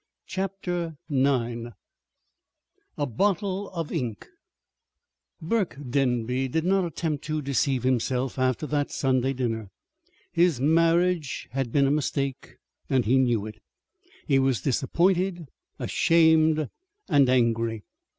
[0.25, 1.73] CHAPTER IX
[2.97, 4.27] A BOTTLE OF INK
[5.39, 9.69] Burke Denby did not attempt to deceive himself after that Sunday dinner.
[10.31, 12.55] His marriage had been a mistake,
[12.89, 13.61] and he knew it.
[14.25, 15.45] He was disappointed,
[15.77, 16.67] ashamed,
[17.07, 17.83] and angry.